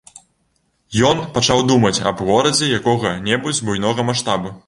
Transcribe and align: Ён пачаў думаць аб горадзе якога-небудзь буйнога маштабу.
Ён 1.09 1.17
пачаў 1.35 1.61
думаць 1.73 2.01
аб 2.11 2.25
горадзе 2.29 2.71
якога-небудзь 2.79 3.63
буйнога 3.67 4.09
маштабу. 4.11 4.59